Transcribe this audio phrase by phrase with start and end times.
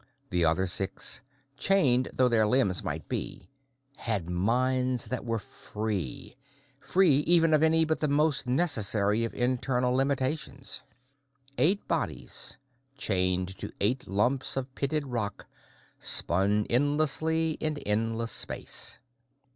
[0.31, 1.21] The other six,
[1.57, 3.49] chained though their limbs might be,
[3.97, 6.37] had minds that were free
[6.79, 10.81] free, even, of any but the most necessary of internal limitations.
[11.59, 12.57] Eight bodies,
[12.97, 15.45] chained to eight lumps of pitted rock,
[15.99, 18.97] spun endlessly in endless space.